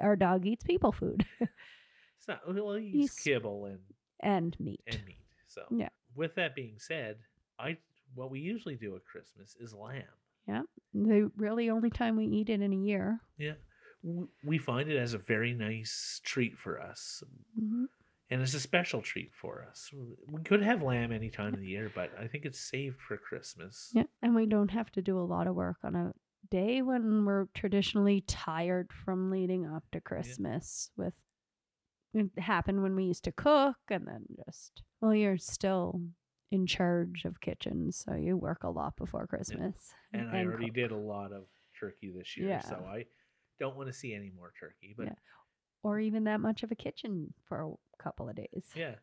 [0.01, 1.25] our dog eats people food
[2.19, 3.79] So, well, he's, He's- kibble and
[4.21, 4.83] and meat.
[4.87, 5.17] and meat.
[5.47, 5.89] So, Yeah.
[6.15, 7.17] with that being said,
[7.59, 7.79] I
[8.15, 10.03] what we usually do at Christmas is lamb.
[10.51, 10.63] Yeah.
[10.93, 13.21] The really only time we eat it in a year.
[13.39, 13.55] Yeah,
[14.45, 17.23] we find it as a very nice treat for us,
[17.59, 17.85] hmm
[18.33, 19.91] and it's a special treat for us.
[20.29, 23.17] We could have lamb any time of the year, but I think it's saved for
[23.17, 23.91] Christmas.
[23.93, 24.05] Yeah.
[24.23, 26.13] And we don't have to do a lot of work on a
[26.49, 31.15] day when we're traditionally tired from leading up to Christmas with
[32.15, 36.01] it happened when we used to cook and then just well you're still
[36.51, 40.75] in charge of kitchens so you work a lot before christmas And I already cook.
[40.75, 41.45] did a lot of
[41.79, 43.07] turkey this year, so I
[43.59, 44.95] don't want to see any more turkey.
[44.97, 45.15] But Yeah.
[45.83, 47.63] or even that much of a kitchen for
[47.99, 48.97] a couple of days yeah.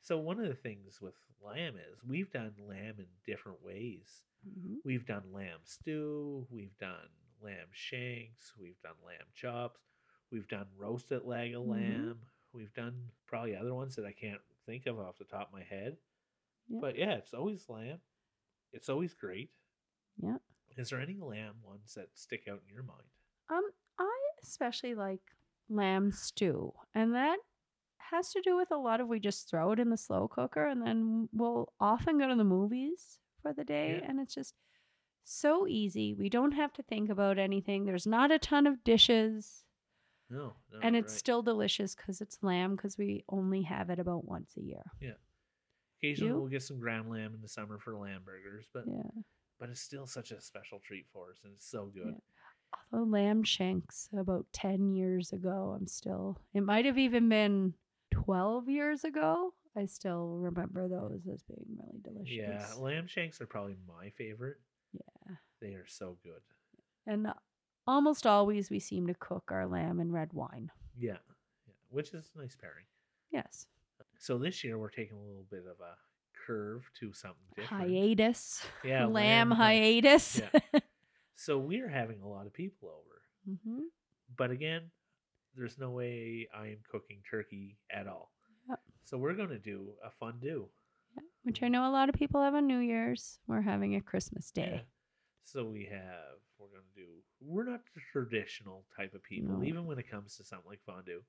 [0.00, 4.24] So one of the things with lamb is we've done lamb in different ways.
[4.46, 4.76] Mhm.
[4.84, 7.08] We've done lamb stew, we've done
[7.40, 9.80] lamb shanks, we've done lamb chops,
[10.30, 11.68] we've done roasted leg of Mhm.
[11.68, 12.20] lamb,
[12.52, 15.62] we've done probably other ones that I can't think of off the top of my
[15.62, 15.96] head.
[16.68, 16.78] Yeah.
[16.80, 17.98] But yeah, it's always lamb.
[18.72, 19.50] It's always great.
[20.22, 20.36] yeah
[20.76, 23.02] Is there any lamb ones that stick out in your mind?
[23.50, 23.62] Um,
[23.98, 24.10] I
[24.42, 25.20] especially like
[25.68, 27.38] lamb stew, and that
[28.10, 30.66] has to do with a lot of we just throw it in the slow cooker,
[30.66, 34.08] and then we'll often go to the movies for the day, Yeah.
[34.08, 34.54] and it's just
[35.22, 36.14] so easy.
[36.14, 37.84] We don't have to think about anything.
[37.84, 39.64] There's not a ton of dishes,
[40.28, 41.18] No, no and it's right.
[41.18, 42.76] still delicious because it's lamb.
[42.76, 44.82] Because we only have it about once a year.
[46.04, 46.38] Occasionally you?
[46.40, 49.02] we'll get some ground lamb in the summer for lamb burgers, but Yeah.
[49.58, 52.20] but it's still such a special treat for us, and it's so good.
[52.92, 57.74] Although lamb shanks about 10 years ago, I'm still, it might have even been
[58.10, 59.54] 12 years ago.
[59.76, 62.34] I still remember those as being really delicious.
[62.34, 64.58] Yeah, lamb shanks are probably my favorite.
[64.92, 65.36] Yeah.
[65.60, 66.40] They are so good.
[67.06, 67.28] And
[67.86, 70.70] almost always we seem to cook our lamb in red wine.
[70.96, 71.18] Yeah,
[71.66, 72.86] yeah, which is a nice pairing.
[73.30, 73.66] Yes.
[74.18, 75.94] So this year we're taking a little bit of a
[76.46, 77.82] curve to something different.
[77.90, 78.62] Hiatus.
[78.84, 80.40] Yeah, Lamb lamb hiatus.
[80.52, 80.60] Yeah.
[81.36, 83.80] So we're having a lot of people over, hmm
[84.36, 84.82] but again,
[85.56, 88.30] there's no way I am cooking turkey at all.
[88.68, 88.80] Yep.
[89.04, 90.66] So we're going to do a fondue.
[91.42, 93.38] Which I know a lot of people have on New Year's.
[93.46, 94.64] We're having a Christmas Yeah.
[94.64, 94.82] day.
[95.42, 97.08] So we have we're going to do
[97.40, 99.64] we're not the traditional type of people No.
[99.64, 101.20] even when it comes to something like fondue.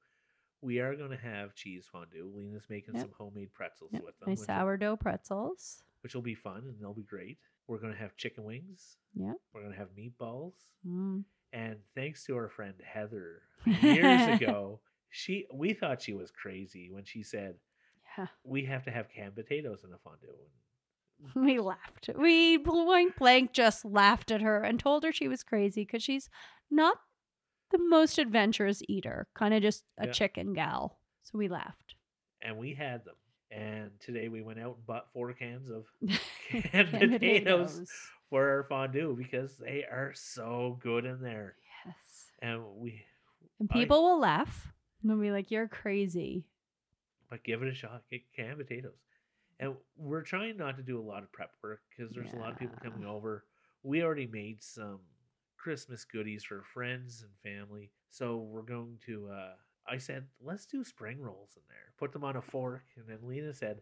[0.66, 2.32] We are going to have cheese fondue.
[2.36, 3.04] Lena's making Yep.
[3.04, 5.84] some homemade pretzels Yep, with them, My which will, sourdough pretzels.
[6.02, 7.38] which will be fun and they'll be great.
[7.68, 8.98] We're going to have chicken wings.
[9.14, 9.34] Yeah.
[9.54, 10.54] We're going to have meatballs.
[10.88, 11.24] Mm.
[11.54, 17.06] And thanks to our friend Heather years ago, she we thought she was crazy when
[17.06, 17.56] she said
[18.18, 18.28] Yeah.
[18.44, 20.36] we have to have canned potatoes in a fondue.
[21.36, 22.10] We laughed.
[22.18, 26.30] We point blank just laughed at her and told her she was crazy because she's
[26.70, 26.98] not
[27.72, 30.12] the most adventurous eater, kind of just a Yeah.
[30.12, 31.00] chicken gal.
[31.24, 31.96] So we laughed.
[32.42, 33.16] And we had them.
[33.52, 35.86] And today we went out and bought four cans of
[36.50, 37.90] Canned canned potatoes
[38.30, 41.56] for our fondue because they are so good in there.
[41.86, 42.32] Yes.
[42.42, 43.04] And we
[43.60, 44.72] And I- people will laugh.
[45.02, 46.46] And they'll be like, you're crazy.
[47.30, 48.04] but give it a shot.
[48.12, 48.94] Get canned potatoes.
[49.60, 52.52] And we're trying not to do a lot of prep work because there's a lot
[52.52, 53.46] of people coming over.
[53.84, 55.00] We already made some
[55.66, 57.90] Christmas goodies for friends and family.
[58.12, 59.54] So we're going to uh
[59.88, 61.92] I said, let's do spring rolls in there.
[61.98, 62.84] Put them on a fork.
[62.98, 63.82] And then Lena said,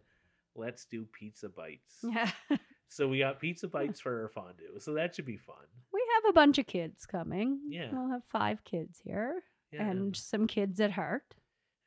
[0.54, 1.96] let's do pizza bites.
[2.02, 2.30] Yeah.
[2.90, 4.78] So we got pizza bites for our fondue.
[4.78, 5.66] So that should be fun.
[5.92, 7.58] we have a bunch of kids coming.
[7.68, 7.88] Yeah.
[7.92, 9.42] We'll have five kids here
[9.72, 9.88] Yeah.
[9.90, 11.34] and some kids at heart.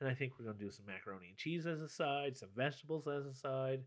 [0.01, 2.49] And I think we're going to do some macaroni and cheese as a side, some
[2.57, 3.81] vegetables as a side.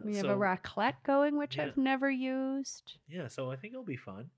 [0.00, 1.64] Uh, We have so- a raclette going, which Yeah.
[1.66, 2.94] I've never used.
[3.06, 4.30] Yeah, so I think it'll be fun.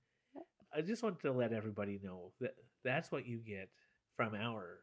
[0.75, 3.69] I just want to let everybody know that that's what you get
[4.15, 4.79] from our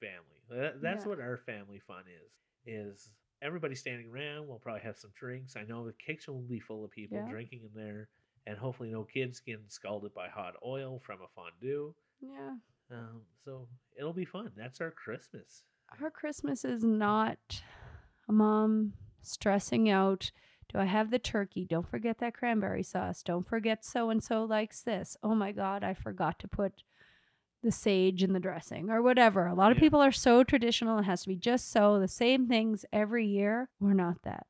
[0.00, 0.40] family.
[0.50, 1.08] That, that's Yeah.
[1.10, 2.32] what our family fun is.
[2.66, 3.10] Is
[3.42, 4.48] everybody standing around?
[4.48, 5.56] We'll probably have some drinks.
[5.56, 7.28] I know the kitchen will be full of people Yeah.
[7.28, 8.08] drinking in there,
[8.46, 11.94] and hopefully no kids getting scalded by hot oil from a fondue.
[12.20, 12.56] Yeah.
[12.90, 14.52] Um, so it'll be fun.
[14.56, 15.62] That's our Christmas.
[16.00, 17.38] Our Christmas is not
[18.28, 20.32] a mom stressing out.
[20.68, 21.64] Do I have the turkey?
[21.64, 23.22] Don't forget that cranberry sauce.
[23.22, 25.16] Don't forget so and so likes this.
[25.22, 26.82] Oh my God, I forgot to put
[27.62, 29.46] the sage in the dressing or whatever.
[29.46, 29.82] A lot of Yeah.
[29.82, 30.98] people are so traditional.
[30.98, 33.68] It has to be just so, the same things every year.
[33.80, 34.46] We're not that.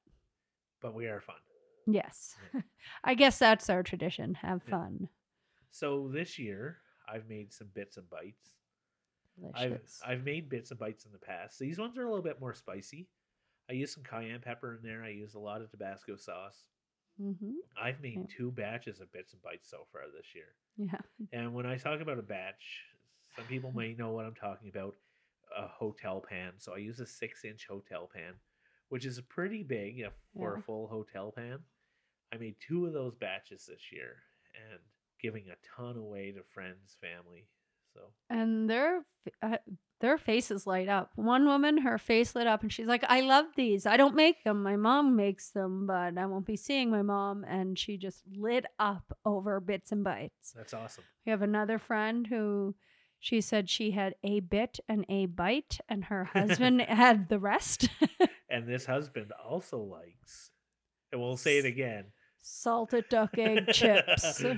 [0.81, 1.37] But we are fun.
[1.87, 2.37] Yes.
[3.05, 4.35] I guess that's our tradition.
[4.35, 4.71] Have Yeah.
[4.71, 5.09] fun.
[5.71, 8.55] So this year I've made some bits and bites.
[9.55, 11.59] I've I've made bits and bites in the past.
[11.59, 13.09] These ones are a little bit more spicy.
[13.69, 15.03] I use some cayenne pepper in there.
[15.03, 16.65] I use a lot of Tabasco sauce.
[17.21, 17.53] mm-hmm.
[17.81, 18.37] I've made Yeah.
[18.37, 20.55] two batches of bits and bites so far this year.
[20.77, 21.01] Yeah.
[21.33, 22.65] And when I talk about a batch,
[23.37, 24.95] some people may know what I'm talking about.
[25.57, 26.55] A hotel pan.
[26.59, 28.35] So I use a six inch hotel pan,
[28.89, 30.03] which is pretty big
[30.37, 30.59] for Yeah.
[30.59, 31.61] a full hotel pan.
[32.33, 34.17] I made two of those batches this year
[34.71, 34.81] and
[35.21, 37.47] giving a ton away to friends, family.
[37.93, 38.01] So
[38.31, 39.57] and their f- uh,
[40.05, 41.13] their faces light up.
[41.17, 43.87] One woman, her face lit up, and she's like, "I love these.
[43.87, 44.63] I don't make them.
[44.63, 48.67] My mom makes them, but I won't be seeing my mom." And she just lit
[48.79, 50.53] up over bits and bites.
[50.53, 51.05] that's awesome.
[51.25, 52.75] We have another friend who
[53.19, 57.89] she said she had a bit and a bite, and her husband had the rest.
[58.47, 60.53] And this husband also likes,
[61.11, 62.13] and we'll say it again.
[62.47, 64.45] Salted duck egg chips.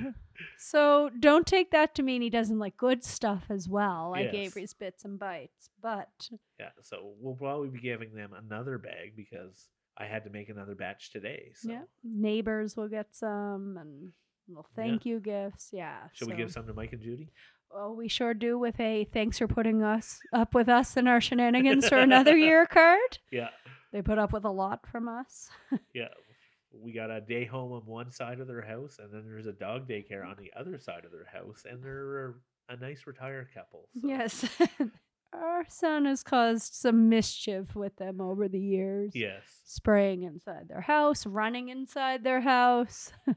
[0.58, 4.34] So don't take that to mean he doesn't like good stuff as well, like Yes.
[4.34, 5.70] Avery's bits and bites.
[5.80, 6.28] But
[6.60, 10.74] Yeah, so we'll probably be giving them another bag because I had to make another
[10.74, 11.52] batch today.
[11.54, 14.12] So Yeah, neighbors will get some, and
[14.46, 14.82] little Yeah.
[14.82, 15.70] thank you gifts.
[15.72, 16.08] Yeah.
[16.12, 17.32] should we give some to Mike and Judy?
[17.72, 18.58] Well, we sure do.
[18.58, 22.66] With a thanks for putting us up with us and our shenanigans for another year
[22.66, 23.18] card.
[23.30, 23.48] Yeah,
[23.92, 25.48] They put up with a lot from us.
[25.94, 26.08] yeah.
[26.80, 29.52] We got a day home on one side of their house, and then there's a
[29.52, 32.36] dog daycare on the other side of their house, and they're
[32.68, 33.88] a nice retired couple.
[34.00, 34.48] so- Yes.
[35.32, 39.12] our son has caused some mischief with them over the years.
[39.14, 39.42] Yes.
[39.64, 43.12] Spraying inside their house, running inside their house.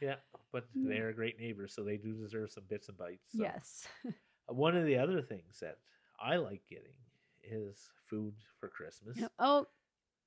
[0.00, 0.16] Yeah,
[0.52, 3.30] but they're great neighbors, so they do deserve some bits and bites.
[3.36, 3.42] so.
[3.44, 3.86] Yes.
[4.50, 5.76] Uh, One of the other things that
[6.20, 6.96] I like getting
[7.44, 7.78] is
[8.10, 9.16] food for Christmas.
[9.38, 9.66] Oh,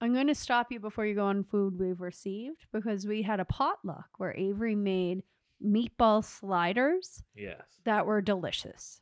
[0.01, 3.39] I'm going to stop you before you go on food we've received because we had
[3.39, 5.23] a potluck where Avery made
[5.65, 7.61] meatball sliders Yes.
[7.85, 9.01] that were delicious.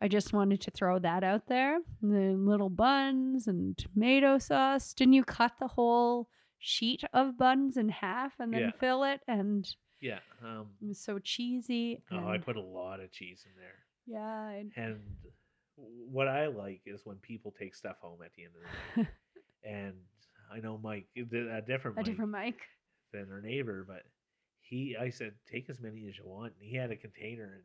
[0.00, 1.78] I just wanted to throw that out there.
[2.02, 4.92] The little buns and tomato sauce.
[4.94, 6.28] Didn't you cut the whole
[6.58, 8.70] sheet of buns in half and then Yeah.
[8.78, 9.20] fill it?
[9.28, 9.68] And
[10.00, 10.20] Yeah.
[10.42, 12.02] Um, it was so cheesy.
[12.12, 13.78] oh, I put a lot of cheese in there.
[14.06, 14.22] yeah.
[14.26, 15.00] I- And
[15.76, 19.10] what I like is when people take stuff home at the end of the night.
[19.64, 19.94] and
[20.52, 22.60] I know Mike, eh, a different a Mike different mic.
[23.12, 24.02] than our neighbor, but
[24.60, 26.52] he, I said, take as many as you want.
[26.60, 27.62] And he had a container and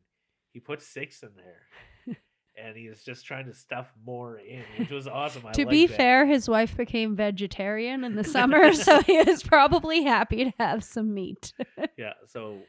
[0.51, 2.15] he put six in there.
[2.57, 5.45] and he was just trying to stuff more in, which was awesome.
[5.45, 5.97] I to be that.
[5.97, 10.83] fair, his wife became vegetarian in the summer, so he was probably happy to have
[10.83, 11.53] some meat.
[11.97, 12.59] yeah so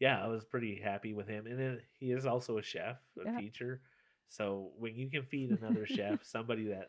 [0.00, 3.24] yeah i was pretty happy with him and then he is also a chef a
[3.30, 3.38] Yeah.
[3.38, 3.80] teacher
[4.28, 6.88] so when you can feed another chef somebody that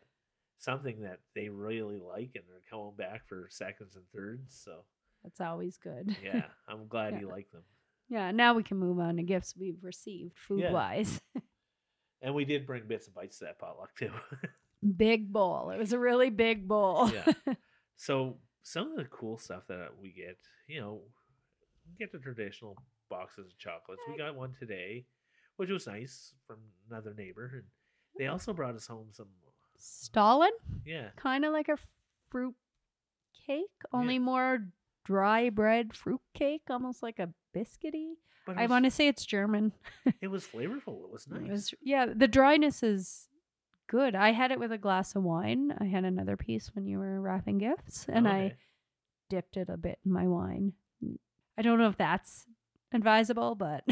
[0.62, 4.86] something that they really like and they're coming back for seconds and thirds so
[5.24, 6.16] That's always good.
[6.24, 7.28] yeah i'm glad Yeah.
[7.28, 7.64] liked them
[8.10, 11.20] Yeah, now we can move on to gifts we've received food wise.
[12.22, 14.12] and we did bring bits and bites to that potluck too
[14.98, 15.70] big bowl.
[15.72, 17.10] It was a really big bowl.
[17.12, 17.54] yeah
[17.98, 21.02] so some of the cool stuff that we get you know
[22.00, 22.76] get the traditional
[23.10, 25.06] boxes of chocolates we got one today
[25.58, 26.58] which was nice from
[26.90, 27.64] another neighbor and
[28.18, 29.28] they also brought us home some
[29.82, 30.52] Stollen,
[30.86, 31.78] yeah kind of like a
[32.30, 32.56] fruit
[33.48, 34.20] cake, only Yeah.
[34.20, 34.68] more
[35.04, 38.14] dry bread fruit cake, almost like a biscuity.
[38.48, 39.72] it I want to say it's German.
[40.22, 43.28] it was flavorful it was nice It was- yeah, the dryness is
[43.88, 44.16] good.
[44.16, 45.76] I had it with a glass of wine.
[45.80, 48.56] I had another piece when you were wrapping gifts, and I
[49.30, 50.74] dipped it a bit in my wine.
[51.58, 52.46] I don't know if that's
[52.94, 53.84] advisable, but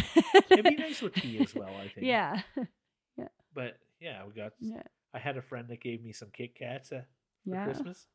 [0.52, 2.42] it'd be nice with tea as well i think Yeah.
[3.18, 3.28] Yeah.
[3.54, 4.84] but yeah we got Yeah.
[5.14, 7.02] I had a friend that gave me some kit kats uh,
[7.44, 7.64] for Yeah.
[7.66, 8.08] christmas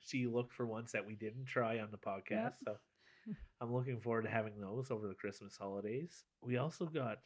[0.00, 2.76] she looked for ones that we didn't try on the podcast so
[3.60, 7.18] i'm looking forward to having those over the christmas holidays we also got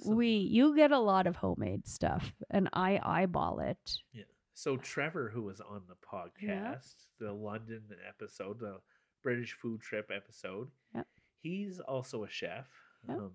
[0.00, 3.78] some- We you get a lot of homemade stuff and I eyeball it.
[4.12, 4.24] Yeah.
[4.52, 8.80] So Trevor, who was on the podcast, the London episode, the
[9.22, 11.04] British food trip episode, Yeah.
[11.40, 12.66] he's also a chef.
[13.08, 13.30] Um,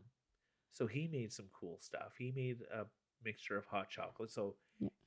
[0.73, 2.13] so he made some cool stuff.
[2.19, 2.86] He made a
[3.25, 4.29] mixture of hot chocolate.
[4.29, 4.55] So.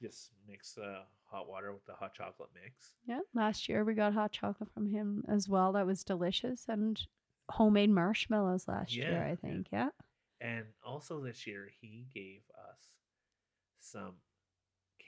[0.01, 2.93] Just mix uh, hot water with the hot chocolate mix.
[3.07, 3.21] Yeah.
[3.35, 5.73] Last year we got hot chocolate from him as well.
[5.73, 7.01] That was delicious and
[7.49, 9.69] homemade marshmallows last year, I think.
[9.73, 9.89] Yeah.
[10.41, 12.79] And also this year, he gave us
[13.81, 14.15] some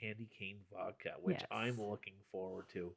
[0.00, 2.92] candy cane vodka, which I'm looking forward to.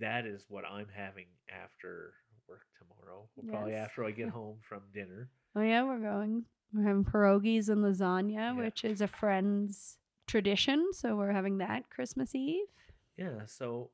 [0.00, 2.14] That is what I'm having after
[2.48, 3.28] work tomorrow.
[3.36, 5.28] Well, Probably after I get home from dinner.
[5.56, 6.44] Oh yeah, we're going.
[6.72, 8.52] We're having pierogies and lasagna, Yeah.
[8.54, 9.98] which is a friend's
[10.28, 10.92] tradition.
[10.92, 12.66] So we're having that Christmas Eve.
[13.16, 13.90] Yeah, so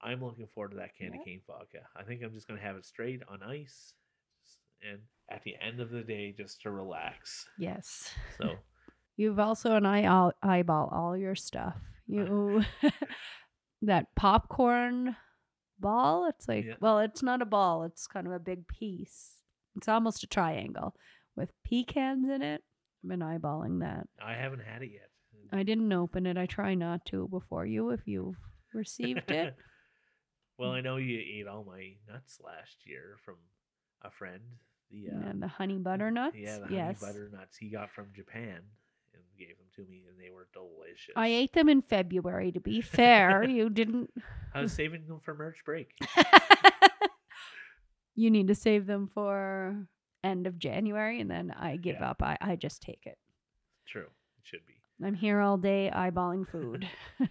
[0.00, 1.24] I'm looking forward to that candy Yeah.
[1.24, 1.80] cane vodka.
[1.94, 3.92] I think I'm just going to have it straight on ice
[4.82, 7.46] and at the end of the day, just to relax.
[7.58, 8.10] Yes.
[8.38, 8.54] So,
[9.16, 11.76] You've also and I all eyeball all your stuff.
[12.06, 12.64] You
[13.82, 15.16] that popcorn
[15.78, 16.26] ball.
[16.28, 16.74] It's like Yeah.
[16.80, 17.84] well, it's not a ball.
[17.84, 19.36] It's kind of a big piece.
[19.76, 20.94] It's almost a triangle
[21.36, 22.62] with pecans in it.
[23.04, 24.08] I've been eyeballing that.
[24.24, 25.10] I haven't had it yet.
[25.52, 26.36] I didn't open it.
[26.36, 28.36] I try not to before you if you've
[28.72, 29.54] received it.
[30.58, 33.36] well, I know you ate all my nuts last year from
[34.02, 34.40] a friend.
[34.90, 36.36] The uh, and the honey butternuts.
[36.38, 37.00] Yeah, the yes.
[37.00, 38.60] honey butter nuts he got from Japan
[39.14, 41.12] and gave them to me, and they were delicious.
[41.16, 42.52] I ate them in February.
[42.52, 44.10] To be fair, you didn't.
[44.54, 45.90] I was saving them for March break.
[48.14, 49.86] you need to save them for
[50.24, 52.10] end of January, and then I give Yeah.
[52.10, 52.22] up.
[52.22, 53.18] I, I just take it.
[53.86, 54.06] True,
[54.38, 54.71] it should be.
[55.04, 56.88] I'm here all day eyeballing food.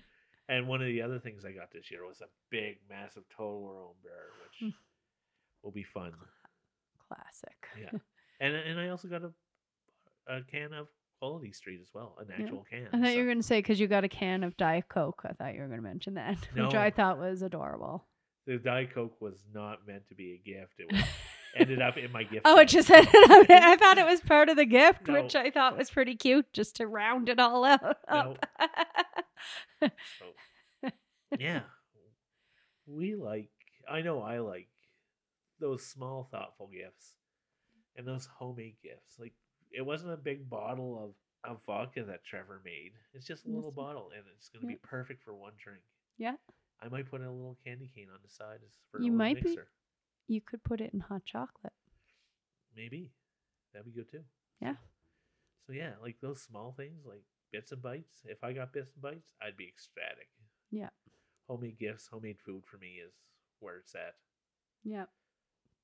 [0.50, 3.94] And one of the other things I got this year was a big, massive Toblerone
[4.04, 4.28] bear,
[4.60, 4.66] Hmm.
[4.66, 4.74] which
[5.64, 6.12] will be fun.
[7.08, 7.56] Classic.
[7.80, 8.00] Yeah,
[8.42, 9.32] and and I also got a
[10.28, 10.88] a can of
[11.20, 12.44] Quality Street as well, an Yeah.
[12.44, 12.88] actual can.
[12.88, 14.90] I thought so- you were going to say because you got a can of Diet
[14.90, 15.22] Coke.
[15.26, 18.06] I thought you were going to mention that, which I thought was adorable.
[18.46, 20.80] the Diet Coke was not meant to be a gift.
[20.80, 21.02] It was
[21.58, 22.42] ended up in my gift.
[22.46, 22.68] Oh, bag.
[22.68, 23.50] it just ended up.
[23.50, 25.14] I thought it was part of the gift, No.
[25.22, 27.98] which I thought was pretty cute, just to round it all out.
[28.10, 28.36] No.
[28.36, 28.46] up.
[29.82, 30.26] So,
[30.86, 30.90] oh.
[31.40, 31.62] yeah,
[32.86, 33.50] we like.
[33.90, 34.68] I know I like
[35.60, 37.16] those small, thoughtful gifts
[37.96, 39.16] and those homemade gifts.
[39.20, 39.34] Like
[39.72, 42.92] it wasn't a big bottle of of vodka that Trevor made.
[43.16, 45.82] It's just a little bottle, and it's going to be perfect for one drink.
[46.20, 46.36] yeah,
[46.84, 49.42] I might put a little candy cane on the side as for a You might
[49.44, 49.68] be- mixer.
[50.28, 51.74] You could put it in hot chocolate.
[52.76, 53.12] Maybe
[53.74, 54.24] that'd be good too.
[54.62, 54.76] Yeah.
[55.68, 58.22] So yeah, like those small things, like bits and bites.
[58.26, 60.30] If I got bits and bites, I'd be ecstatic.
[60.72, 60.90] Yeah.
[61.48, 63.14] Homemade gifts, homemade food for me is
[63.60, 64.16] where it's at.
[64.84, 65.06] Yeah.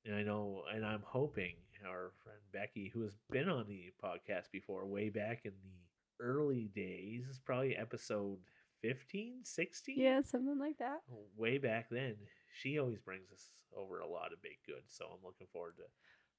[0.05, 4.51] And I know, and I'm hoping our friend Becky, who has been on the podcast
[4.51, 8.39] before, way back in the early days, is probably episode
[8.81, 9.99] 15, 16?
[9.99, 11.01] Yeah, something like that.
[11.35, 12.15] Way back then,
[12.61, 13.43] she always brings us
[13.75, 14.93] over a lot of baked goods.
[14.95, 15.83] So I'm looking forward to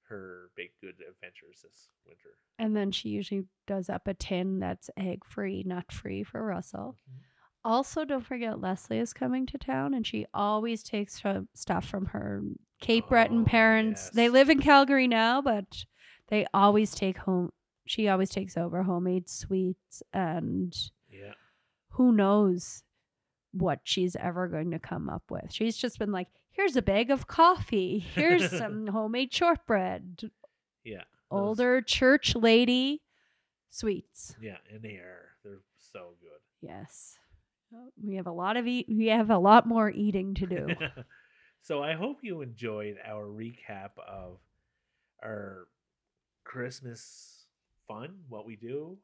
[0.08, 2.38] her baked good adventures this winter.
[2.58, 6.96] And then she usually does up a tin that's egg free, nut free for Russell.
[7.10, 7.22] Mhm.
[7.64, 11.22] Also, don't forget Leslie is coming to town, and she always takes
[11.54, 12.42] stuff from her
[12.80, 14.10] Cape Breton Oh, parents.
[14.10, 15.84] They live in Calgary now, but
[16.28, 17.52] they always take home.
[17.84, 20.74] She always takes over homemade sweets, and
[21.10, 21.34] Yeah.
[21.90, 22.84] who knows
[23.52, 25.52] what she's ever going to come up with.
[25.52, 27.98] She's just been like, "Here's a bag of coffee.
[27.98, 30.30] Here's some homemade shortbread."
[30.84, 31.04] Yeah.
[31.30, 33.02] Older church lady
[33.70, 34.34] sweets.
[34.40, 34.56] Yeah.
[34.74, 35.30] in they are.
[35.44, 36.40] They're so good.
[36.60, 37.18] Yes.
[38.02, 38.86] We have a lot of eat.
[38.88, 40.68] We have a lot more eating to do.
[41.62, 44.38] so I hope you enjoyed our recap of
[45.22, 45.66] our
[46.44, 47.44] Christmas
[47.86, 48.96] fun, what we do.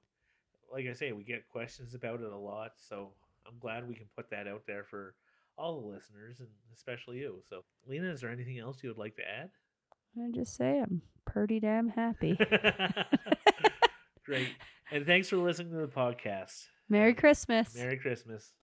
[0.73, 3.11] Like I say, we get questions about it a lot, so
[3.47, 5.15] I'm glad we can put that out there for
[5.57, 7.43] all the listeners and especially you.
[7.49, 9.51] So, Lena, is there anything else you would like to add?
[10.17, 12.39] I just say I'm pretty damn happy.
[14.25, 14.49] Great.
[14.91, 16.67] And thanks for listening to the podcast.
[16.89, 17.75] Merry um, Christmas.
[17.75, 18.53] Merry Christmas.